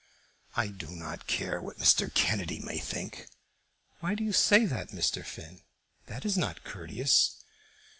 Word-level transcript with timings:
"I 0.55 0.65
do 0.69 0.87
not 0.87 1.27
care 1.27 1.61
what 1.61 1.77
Mr. 1.77 2.11
Kennedy 2.11 2.57
may 2.57 2.79
think." 2.79 3.27
"Why 3.99 4.15
do 4.15 4.23
you 4.23 4.33
say 4.33 4.65
that, 4.65 4.89
Mr. 4.89 5.23
Finn? 5.23 5.61
That 6.07 6.25
is 6.25 6.35
not 6.35 6.63
courteous." 6.63 7.35